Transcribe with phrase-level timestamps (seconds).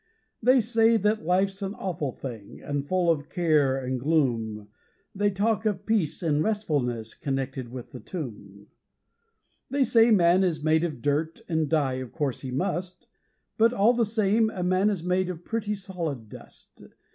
[0.41, 4.67] They say that life's an awful thing, and full of care and gloom,
[5.13, 8.65] They talk of peace and restfulness connected with the tomb.
[9.69, 13.09] They say that man is made of dirt, and die, of course, he must;
[13.59, 16.81] But, all the same, a man is made of pretty solid dust.